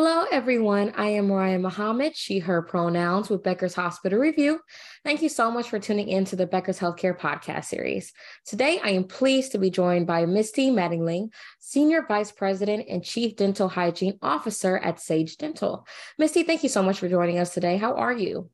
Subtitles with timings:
[0.00, 0.92] Hello, everyone.
[0.96, 4.60] I am Mariah Muhammad, she, her pronouns with Becker's Hospital Review.
[5.02, 8.12] Thank you so much for tuning in to the Becker's Healthcare podcast series.
[8.46, 13.34] Today, I am pleased to be joined by Misty Mattingly, Senior Vice President and Chief
[13.34, 15.84] Dental Hygiene Officer at Sage Dental.
[16.16, 17.76] Misty, thank you so much for joining us today.
[17.76, 18.48] How are you?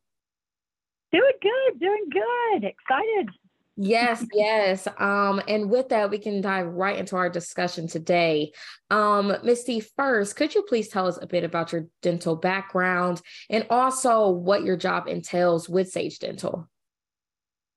[1.12, 2.64] Doing good, doing good.
[2.64, 3.28] Excited
[3.76, 4.86] Yes, yes.
[4.98, 8.52] Um, and with that, we can dive right into our discussion today.
[8.90, 13.20] Um, Misty, first, could you please tell us a bit about your dental background
[13.50, 16.68] and also what your job entails with Sage Dental?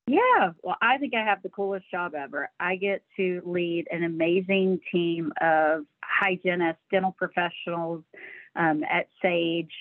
[0.05, 2.49] Yeah, well, I think I have the coolest job ever.
[2.59, 8.03] I get to lead an amazing team of hygienists, dental professionals
[8.55, 9.73] um, at Sage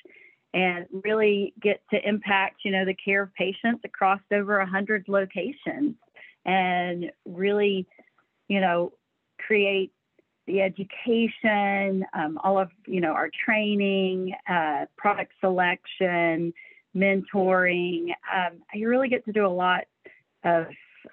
[0.55, 5.95] and really get to impact, you know, the care of patients across over 100 locations
[6.46, 7.86] and really,
[8.48, 8.92] you know,
[9.45, 9.92] create
[10.46, 16.54] the education, um, all of you know our training, uh, product selection,
[16.96, 18.10] mentoring.
[18.32, 19.84] Um, I really get to do a lot
[20.45, 20.66] of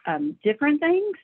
[0.05, 1.17] um, different things,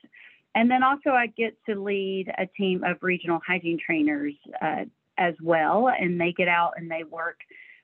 [0.56, 4.84] and then also I get to lead a team of regional hygiene trainers uh,
[5.16, 7.38] as well, and they get out and they work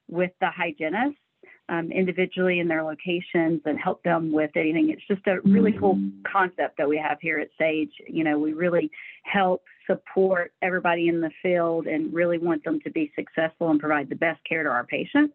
[0.09, 1.21] with the hygienists
[1.69, 4.91] um, individually in their locations and help them with anything.
[4.91, 5.99] It's just a really cool
[6.31, 7.91] concept that we have here at Sage.
[8.09, 8.91] You know, we really
[9.25, 14.09] help support everybody in the field and really want them to be successful and provide
[14.09, 15.35] the best care to our patients.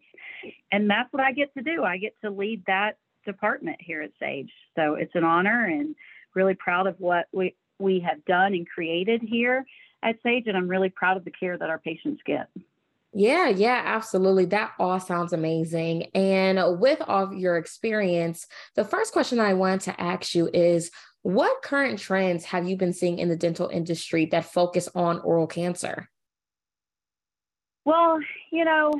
[0.70, 1.84] And that's what I get to do.
[1.84, 4.50] I get to lead that department here at Sage.
[4.76, 5.94] So it's an honor and
[6.34, 9.64] really proud of what we, we have done and created here
[10.02, 10.44] at Sage.
[10.46, 12.48] And I'm really proud of the care that our patients get.
[13.14, 14.46] Yeah, yeah, absolutely.
[14.46, 16.04] That all sounds amazing.
[16.14, 20.90] And with all of your experience, the first question I want to ask you is
[21.20, 25.46] what current trends have you been seeing in the dental industry that focus on oral
[25.46, 26.08] cancer?
[27.84, 28.18] Well,
[28.50, 28.92] you know,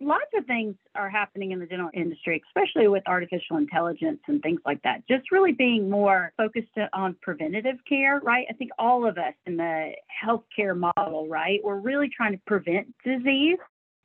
[0.00, 4.60] lots of things are happening in the dental industry, especially with artificial intelligence and things
[4.64, 5.06] like that.
[5.08, 8.46] Just really being more focused on preventative care, right?
[8.48, 9.92] I think all of us in the
[10.24, 13.58] healthcare model, right, we're really trying to prevent disease.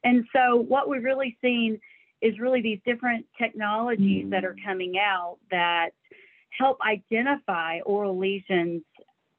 [0.04, 1.80] And so what we've really seen
[2.22, 4.66] is really these different technologies that are mm.
[4.66, 5.90] coming out that
[6.58, 8.84] help identify oral lesions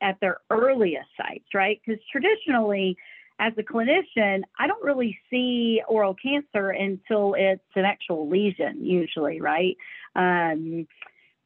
[0.03, 1.81] at their earliest sites, right?
[1.84, 2.97] Because traditionally,
[3.39, 9.41] as a clinician, I don't really see oral cancer until it's an actual lesion, usually,
[9.41, 9.77] right?
[10.15, 10.87] Um,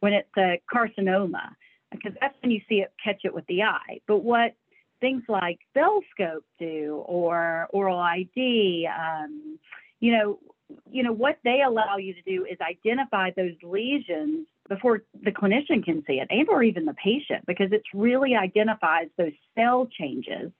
[0.00, 1.50] when it's a carcinoma,
[1.90, 4.00] because that's when you see it, catch it with the eye.
[4.06, 4.54] But what
[5.00, 9.58] things like VELscope do or Oral ID, um,
[9.98, 10.38] you know,
[10.88, 15.84] you know what they allow you to do is identify those lesions before the clinician
[15.84, 20.52] can see it and or even the patient because it really identifies those cell changes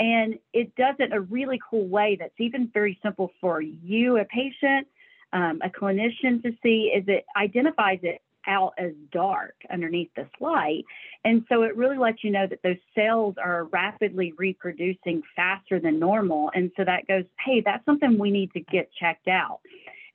[0.00, 4.24] and it does it a really cool way that's even very simple for you, a
[4.24, 4.88] patient,
[5.32, 10.84] um, a clinician to see, is it identifies it out as dark underneath this light.
[11.24, 15.98] And so it really lets you know that those cells are rapidly reproducing faster than
[15.98, 16.50] normal.
[16.54, 19.60] And so that goes, hey, that's something we need to get checked out.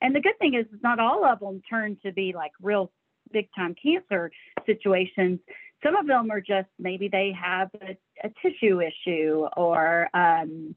[0.00, 2.90] And the good thing is, not all of them turn to be like real
[3.32, 4.30] big time cancer
[4.66, 5.40] situations.
[5.82, 10.74] Some of them are just maybe they have a, a tissue issue or, um,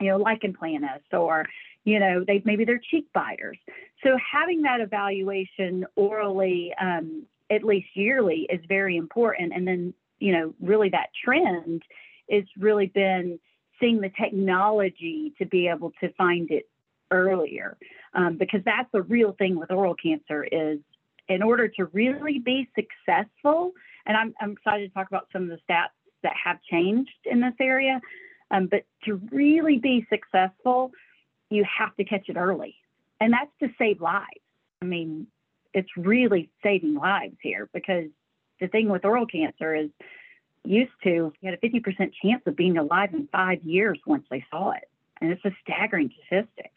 [0.00, 1.46] you know, lichen planus or,
[1.84, 3.58] you know, they maybe they're cheek biters.
[4.02, 9.52] So having that evaluation orally, um, at least yearly, is very important.
[9.54, 11.82] And then, you know, really that trend
[12.28, 13.38] is really been
[13.80, 16.68] seeing the technology to be able to find it
[17.10, 17.76] earlier
[18.14, 20.78] um, because that's the real thing with oral cancer is
[21.28, 23.72] in order to really be successful
[24.06, 25.88] and I'm, I'm excited to talk about some of the stats
[26.22, 28.00] that have changed in this area.
[28.50, 30.92] Um, but to really be successful,
[31.50, 32.76] you have to catch it early.
[33.20, 34.28] And that's to save lives.
[34.82, 35.26] I mean,
[35.72, 38.10] it's really saving lives here because
[38.60, 39.90] the thing with oral cancer is
[40.64, 44.44] used to you had a 50% chance of being alive in five years once they
[44.50, 44.88] saw it.
[45.20, 46.70] And it's a staggering statistic.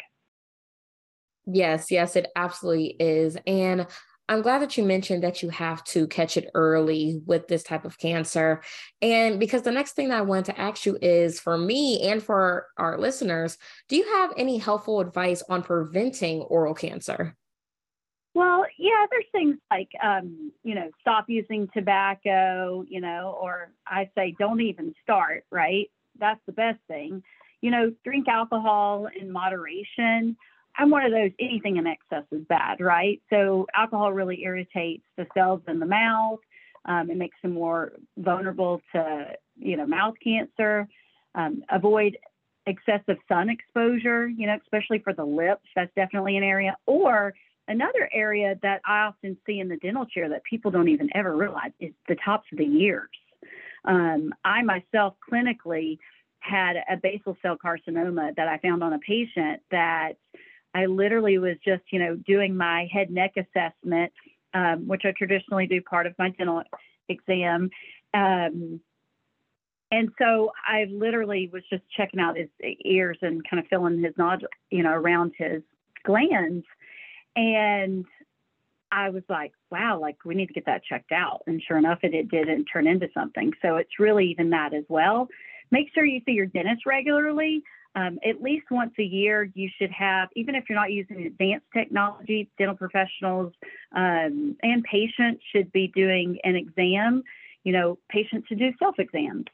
[1.45, 3.37] Yes, yes, it absolutely is.
[3.47, 3.87] And
[4.29, 7.85] I'm glad that you mentioned that you have to catch it early with this type
[7.85, 8.61] of cancer.
[9.01, 12.21] And because the next thing that I want to ask you is for me and
[12.21, 13.57] for our listeners,
[13.87, 17.37] do you have any helpful advice on preventing oral cancer?
[18.33, 24.11] Well, yeah, there's things like, um, you know, stop using tobacco, you know, or I
[24.13, 25.89] say don't even start, right?
[26.19, 27.23] That's the best thing.
[27.61, 30.37] You know, drink alcohol in moderation.
[30.77, 33.21] I'm one of those, anything in excess is bad, right?
[33.29, 36.39] So alcohol really irritates the cells in the mouth.
[36.85, 40.87] Um, it makes them more vulnerable to, you know, mouth cancer.
[41.35, 42.17] Um, avoid
[42.65, 45.67] excessive sun exposure, you know, especially for the lips.
[45.75, 46.75] That's definitely an area.
[46.85, 47.33] Or
[47.67, 51.35] another area that I often see in the dental chair that people don't even ever
[51.35, 53.09] realize is the tops of the ears.
[53.85, 55.97] Um, I myself clinically
[56.39, 60.13] had a basal cell carcinoma that I found on a patient that
[60.77, 64.13] I literally was just, you know, doing my head neck assessment,
[64.53, 66.61] um, which I traditionally do part of my dental
[67.09, 67.71] exam.
[68.13, 68.79] Um,
[69.89, 72.49] and so I literally was just checking out his
[72.85, 75.63] ears and kind of filling his nodule, you know, around his
[76.03, 76.65] glands.
[77.35, 78.05] And
[78.91, 81.41] I was like, wow, like we need to get that checked out.
[81.47, 83.51] And sure enough, it, it didn't turn into something.
[83.63, 85.27] So it's really even that as well.
[85.71, 87.63] Make sure you see your dentist regularly.
[87.97, 91.65] Um, at least once a year, you should have, even if you're not using advanced
[91.73, 93.53] technology, dental professionals
[93.95, 97.23] um, and patients should be doing an exam.
[97.63, 99.45] You know, patients should do self exams.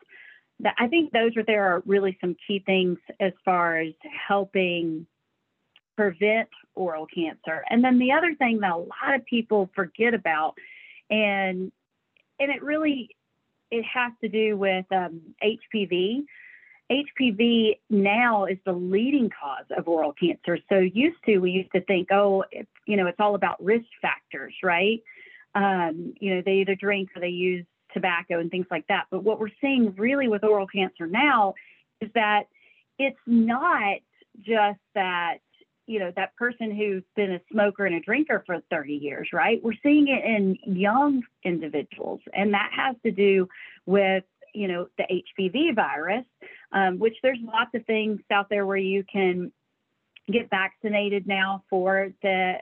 [0.77, 3.93] I think those are there are really some key things as far as
[4.27, 5.07] helping
[5.95, 7.63] prevent oral cancer.
[7.69, 10.55] And then the other thing that a lot of people forget about,
[11.09, 11.71] and
[12.39, 13.15] and it really
[13.71, 16.25] it has to do with um, HPV.
[16.91, 20.57] HPV now is the leading cause of oral cancer.
[20.69, 23.85] So used to we used to think, oh, it's, you know, it's all about risk
[24.01, 25.01] factors, right?
[25.55, 29.05] Um, you know, they either drink or they use tobacco and things like that.
[29.11, 31.53] But what we're seeing really with oral cancer now
[32.01, 32.43] is that
[32.99, 33.97] it's not
[34.41, 35.37] just that
[35.85, 39.61] you know that person who's been a smoker and a drinker for 30 years right
[39.63, 43.47] we're seeing it in young individuals and that has to do
[43.85, 46.25] with you know the hpv virus
[46.73, 49.51] um, which there's lots of things out there where you can
[50.31, 52.55] get vaccinated now for the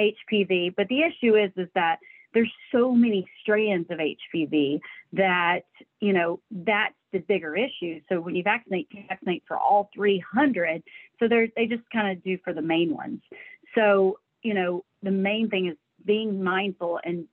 [0.00, 1.98] hpv but the issue is is that
[2.32, 4.80] there's so many strands of hpv
[5.12, 5.62] that
[6.00, 8.00] you know that's the bigger issue.
[8.08, 10.82] So when you vaccinate you vaccinate for all 300
[11.18, 13.20] so they they just kind of do for the main ones.
[13.74, 17.26] So, you know, the main thing is being mindful and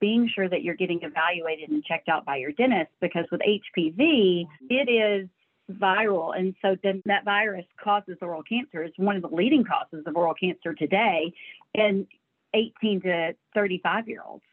[0.00, 4.46] being sure that you're getting evaluated and checked out by your dentist because with HPV,
[4.68, 5.28] it is
[5.74, 6.36] viral.
[6.36, 8.82] And so then that virus causes oral cancer.
[8.82, 11.32] It's one of the leading causes of oral cancer today
[11.74, 12.06] in
[12.54, 14.44] 18 to 35 year olds.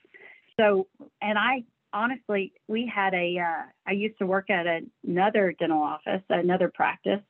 [0.60, 0.88] So,
[1.22, 1.64] and I
[1.94, 3.40] honestly, we had a.
[3.40, 4.66] Uh, I used to work at
[5.06, 7.22] another dental office, another practice.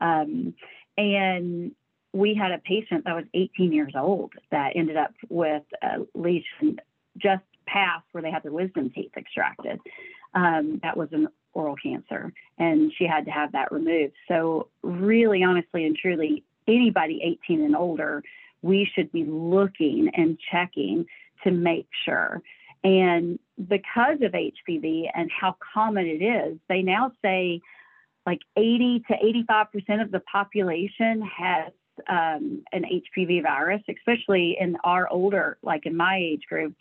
[0.00, 0.54] Um,
[0.96, 1.72] and
[2.12, 6.80] we had a patient that was 18 years old that ended up with a lesion
[7.18, 9.80] just past where they had their wisdom teeth extracted.
[10.34, 14.14] Um, that was an oral cancer, and she had to have that removed.
[14.28, 18.22] So, really, honestly, and truly, anybody 18 and older,
[18.62, 21.06] we should be looking and checking
[21.44, 22.42] to make sure.
[22.84, 23.38] And
[23.68, 27.60] because of HPV and how common it is, they now say
[28.26, 29.14] like 80 to
[29.48, 31.72] 85% of the population has
[32.08, 36.74] um, an HPV virus, especially in our older, like in my age group,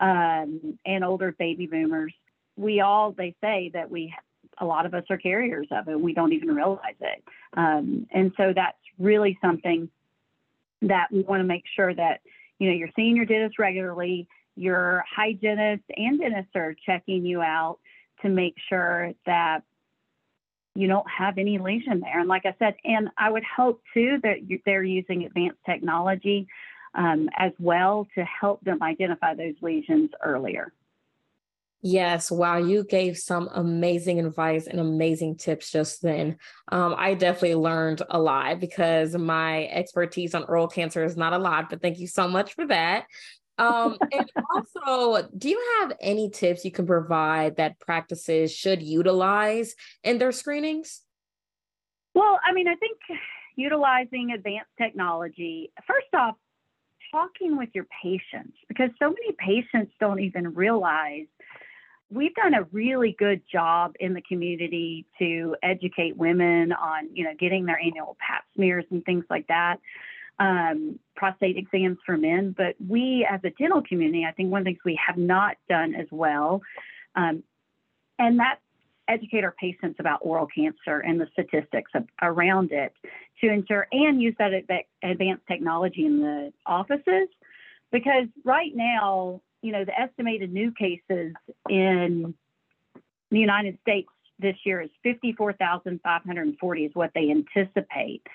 [0.00, 2.12] um, and older baby boomers.
[2.56, 4.14] We all, they say that we,
[4.58, 6.00] a lot of us are carriers of it.
[6.00, 7.22] We don't even realize it.
[7.56, 9.88] Um, and so that's really something
[10.82, 12.20] that we want to make sure that,
[12.58, 12.88] you know, your
[13.26, 17.78] dentist regularly, your hygienist and dentist are checking you out
[18.20, 19.62] to make sure that
[20.74, 22.18] you don't have any lesion there.
[22.18, 26.48] And like I said, and I would hope too that they're using advanced technology
[26.94, 30.72] um, as well to help them identify those lesions earlier.
[31.84, 36.36] Yes, wow, you gave some amazing advice and amazing tips just then.
[36.70, 41.38] Um, I definitely learned a lot because my expertise on oral cancer is not a
[41.38, 43.06] lot, but thank you so much for that.
[43.58, 49.74] Um, and also, do you have any tips you can provide that practices should utilize
[50.04, 51.00] in their screenings?
[52.14, 52.98] Well, I mean, I think
[53.56, 56.36] utilizing advanced technology, first off,
[57.10, 61.26] talking with your patients, because so many patients don't even realize
[62.12, 67.34] we've done a really good job in the community to educate women on, you know,
[67.38, 69.78] getting their annual pap smears and things like that
[70.38, 72.54] um, prostate exams for men.
[72.56, 75.56] But we, as a dental community, I think one of the things we have not
[75.68, 76.62] done as well,
[77.14, 77.42] um,
[78.18, 78.60] and that's
[79.08, 82.92] educate our patients about oral cancer and the statistics of, around it
[83.40, 84.52] to ensure and use that
[85.02, 87.28] advanced technology in the offices.
[87.90, 91.32] Because right now, you know, the estimated new cases
[91.68, 92.34] in
[93.30, 98.26] the United States this year is 54,540 is what they anticipate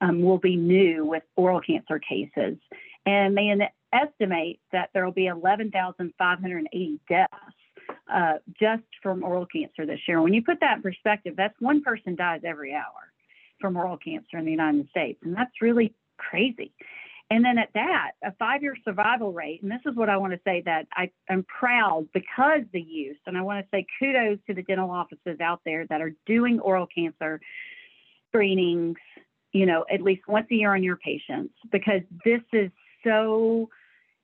[0.00, 2.58] um, will be new with oral cancer cases.
[3.06, 3.56] And they
[3.92, 7.32] estimate that there will be 11,580 deaths
[8.12, 10.20] uh, just from oral cancer this year.
[10.20, 13.12] When you put that in perspective, that's one person dies every hour
[13.60, 15.20] from oral cancer in the United States.
[15.22, 16.72] And that's really crazy.
[17.30, 20.34] And then at that, a five year survival rate, and this is what I want
[20.34, 24.38] to say that I, am proud because the use, and I want to say kudos
[24.46, 27.40] to the dental offices out there that are doing oral cancer
[28.28, 28.98] screenings,
[29.52, 32.70] you know, at least once a year on your patients, because this is
[33.02, 33.68] so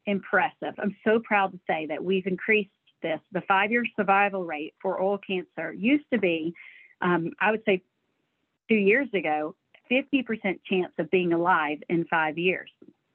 [0.07, 0.75] impressive.
[0.79, 2.71] I'm so proud to say that we've increased
[3.03, 3.21] this.
[3.33, 6.55] The five year survival rate for oral cancer used to be,
[7.01, 7.83] um, I would say,
[8.69, 9.55] two years ago,
[9.91, 12.71] 50% chance of being alive in five years,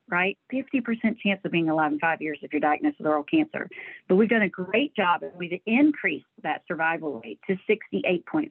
[0.10, 0.38] right?
[0.53, 3.70] 50% chance of being alive in five years if you're diagnosed with oral cancer.
[4.08, 8.50] But we've done a great job and we've increased that survival rate to 68.5,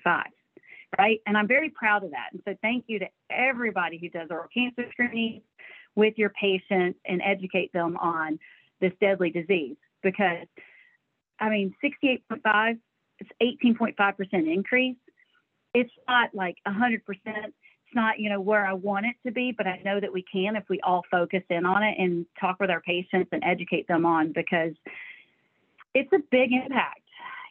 [0.99, 1.21] right?
[1.27, 2.29] And I'm very proud of that.
[2.33, 5.43] And so thank you to everybody who does oral cancer screening
[5.95, 8.39] with your patients and educate them on
[8.81, 10.47] this deadly disease because
[11.39, 12.79] I mean 68.5
[13.19, 13.31] it's
[13.65, 14.97] 18.5% increase.
[15.73, 17.01] It's not like 100%
[17.95, 20.57] not, you know, where I want it to be, but I know that we can
[20.57, 24.07] if we all focus in on it and talk with our patients and educate them
[24.07, 24.73] on because
[25.95, 27.01] it's a big impact,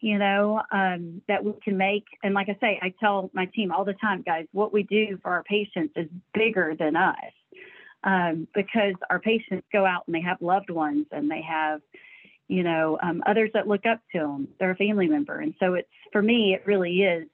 [0.02, 2.06] you know, um, that we can make.
[2.24, 5.18] And like I say, I tell my team all the time, guys, what we do
[5.22, 7.16] for our patients is bigger than us
[8.04, 11.82] um, because our patients go out and they have loved ones and they have,
[12.48, 14.48] you know, um, others that look up to them.
[14.60, 15.40] They're a family member.
[15.40, 17.28] And so it's, for me, it really is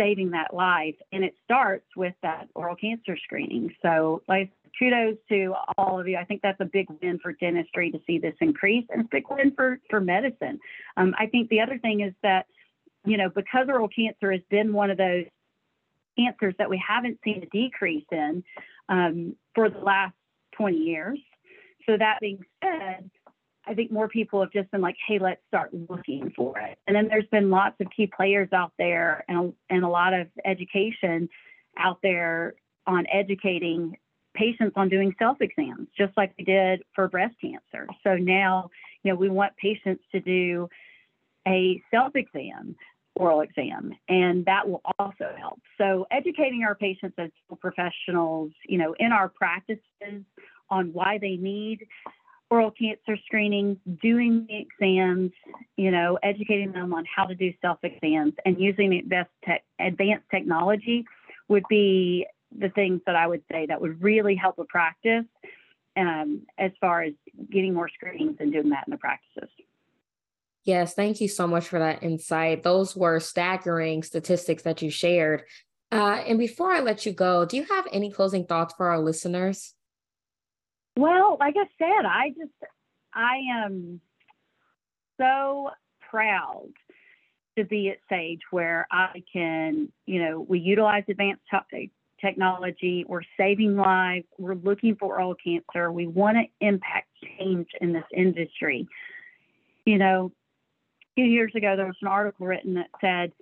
[0.00, 0.94] saving that life.
[1.12, 3.74] And it starts with that oral cancer screening.
[3.82, 6.16] So, like, kudos to all of you.
[6.16, 9.16] I think that's a big win for dentistry to see this increase, and it's a
[9.16, 10.58] big win for for medicine.
[10.96, 12.46] Um, I think the other thing is that,
[13.04, 15.26] you know, because oral cancer has been one of those
[16.16, 18.42] cancers that we haven't seen a decrease in
[18.88, 20.14] um, for the last
[20.52, 21.18] 20 years.
[21.86, 23.10] So that being said,
[23.66, 26.78] I think more people have just been like, hey, let's start looking for it.
[26.86, 30.28] And then there's been lots of key players out there and, and a lot of
[30.44, 31.28] education
[31.76, 32.54] out there
[32.86, 33.96] on educating
[34.34, 37.86] patients on doing self exams, just like we did for breast cancer.
[38.04, 38.70] So now,
[39.02, 40.68] you know, we want patients to do
[41.46, 42.76] a self exam,
[43.14, 45.60] oral exam, and that will also help.
[45.78, 50.24] So educating our patients as professionals, you know, in our practices
[50.70, 51.86] on why they need
[52.50, 55.30] oral cancer screening, doing the exams,
[55.76, 60.26] you know, educating them on how to do self exams and using advanced, tech, advanced
[60.30, 61.04] technology
[61.48, 62.26] would be
[62.56, 65.24] the things that I would say that would really help a practice
[65.96, 67.12] um, as far as
[67.50, 69.48] getting more screenings and doing that in the practices.
[70.64, 72.62] Yes, thank you so much for that insight.
[72.62, 75.44] Those were staggering statistics that you shared.
[75.92, 78.98] Uh, and before I let you go, do you have any closing thoughts for our
[78.98, 79.74] listeners?
[81.00, 82.52] Well, like I said, I just
[83.14, 84.02] I am
[85.18, 85.70] so
[86.10, 86.68] proud
[87.56, 91.40] to be at Sage where I can, you know, we utilize advanced
[92.20, 97.94] technology, we're saving lives, we're looking for oral cancer, we want to impact change in
[97.94, 98.86] this industry.
[99.86, 100.30] You know,
[101.02, 103.32] a few years ago there was an article written that said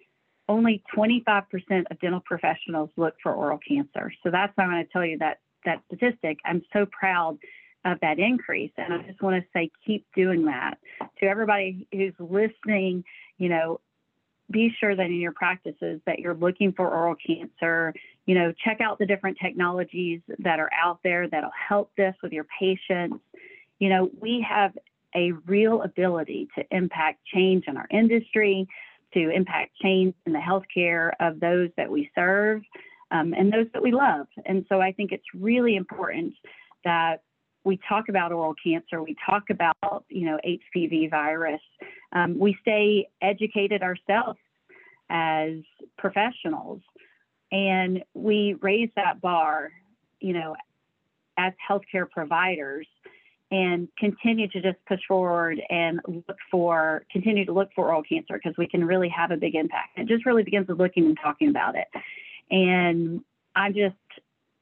[0.48, 1.42] only 25%
[1.90, 4.12] of dental professionals look for oral cancer.
[4.22, 5.38] So that's why I'm going to tell you that
[5.68, 6.38] that statistic.
[6.44, 7.38] I'm so proud
[7.84, 8.72] of that increase.
[8.76, 10.78] And I just want to say, keep doing that.
[11.20, 13.04] To everybody who's listening,
[13.38, 13.80] you know,
[14.50, 17.94] be sure that in your practices that you're looking for oral cancer.
[18.26, 22.32] You know, check out the different technologies that are out there that'll help this with
[22.32, 23.22] your patients.
[23.78, 24.76] You know, we have
[25.14, 28.66] a real ability to impact change in our industry,
[29.14, 32.62] to impact change in the healthcare of those that we serve
[33.10, 34.26] um, and those that we love.
[34.46, 36.34] And so I think it's really important
[36.84, 37.22] that
[37.64, 41.60] we talk about oral cancer, we talk about, you know, HPV virus.
[42.12, 44.38] Um, we stay educated ourselves
[45.10, 45.56] as
[45.96, 46.80] professionals
[47.50, 49.70] and we raise that bar,
[50.20, 50.54] you know,
[51.38, 52.86] as healthcare providers
[53.50, 58.34] and continue to just push forward and look for continue to look for oral cancer
[58.42, 59.96] because we can really have a big impact.
[59.96, 61.86] It just really begins with looking and talking about it.
[62.50, 63.20] And
[63.54, 63.96] I'm just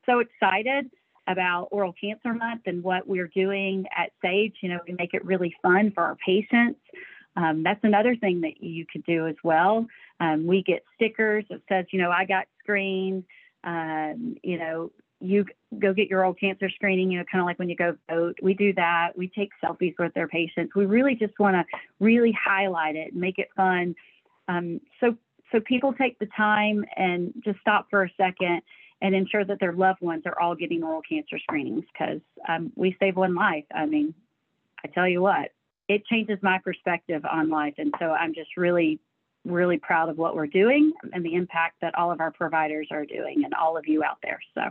[0.04, 0.90] so excited
[1.28, 4.54] about Oral Cancer Month and what we're doing at SAGE.
[4.60, 6.80] You know, we make it really fun for our patients.
[7.36, 9.86] Um, that's another thing that you could do as well.
[10.20, 13.24] Um, we get stickers that says, you know, I got screened.
[13.64, 14.90] Um, you know,
[15.20, 15.44] you
[15.78, 18.38] go get your oral cancer screening, you know, kind of like when you go vote.
[18.42, 19.12] We do that.
[19.16, 20.74] We take selfies with their patients.
[20.74, 21.64] We really just want to
[22.00, 23.94] really highlight it and make it fun.
[24.48, 25.16] Um, so
[25.52, 28.62] so people take the time and just stop for a second
[29.02, 32.96] and ensure that their loved ones are all getting oral cancer screenings because um, we
[32.98, 33.64] save one life.
[33.74, 34.14] I mean,
[34.84, 35.52] I tell you what,
[35.88, 37.74] it changes my perspective on life.
[37.78, 38.98] And so I'm just really,
[39.44, 43.04] really proud of what we're doing and the impact that all of our providers are
[43.04, 44.40] doing and all of you out there.
[44.54, 44.62] So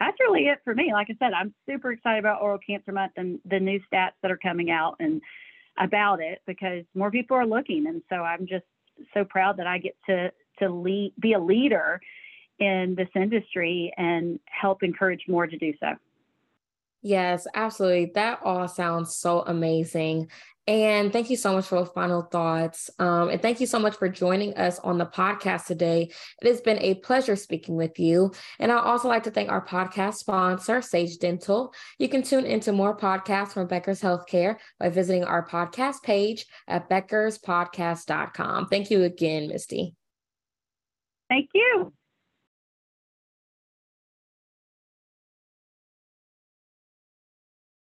[0.00, 0.90] that's really it for me.
[0.92, 4.30] Like I said, I'm super excited about Oral Cancer Month and the new stats that
[4.30, 5.20] are coming out and
[5.78, 7.86] about it because more people are looking.
[7.86, 8.64] And so I'm just
[9.12, 12.00] so proud that I get to to lead, be a leader
[12.60, 15.88] in this industry and help encourage more to do so.
[17.04, 18.12] Yes, absolutely.
[18.14, 20.30] That all sounds so amazing.
[20.66, 22.88] And thank you so much for final thoughts.
[22.98, 26.10] Um, and thank you so much for joining us on the podcast today.
[26.40, 28.32] It has been a pleasure speaking with you.
[28.58, 31.74] And I'd also like to thank our podcast sponsor, Sage Dental.
[31.98, 36.88] You can tune into more podcasts from Becker's Healthcare by visiting our podcast page at
[36.88, 38.68] beckerspodcast.com.
[38.68, 39.94] Thank you again, Misty.
[41.28, 41.92] Thank you.